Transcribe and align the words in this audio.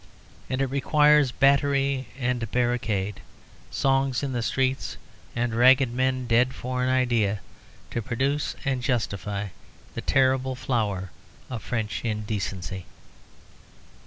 And 0.49 0.63
it 0.63 0.71
requires 0.71 1.31
battery 1.31 2.07
and 2.17 2.49
barricade, 2.49 3.21
songs 3.69 4.23
in 4.23 4.31
the 4.33 4.41
streets, 4.41 4.97
and 5.35 5.53
ragged 5.53 5.93
men 5.93 6.25
dead 6.25 6.55
for 6.55 6.81
an 6.83 6.89
idea, 6.89 7.39
to 7.91 8.01
produce 8.01 8.55
and 8.65 8.81
justify 8.81 9.49
the 9.93 10.01
terrible 10.01 10.55
flower 10.55 11.11
of 11.51 11.61
French 11.61 12.03
indecency. 12.03 12.87